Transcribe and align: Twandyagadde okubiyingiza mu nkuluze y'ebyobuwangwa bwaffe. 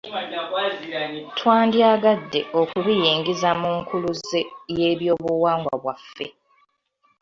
Twandyagadde 1.37 2.39
okubiyingiza 2.61 3.49
mu 3.61 3.71
nkuluze 3.81 4.39
y'ebyobuwangwa 4.77 5.73
bwaffe. 5.81 6.25